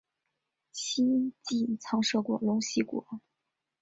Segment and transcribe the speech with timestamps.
[0.71, 3.05] 西晋曾设过陇西国。